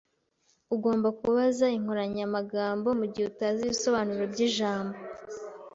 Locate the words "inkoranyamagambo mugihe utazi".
1.77-3.61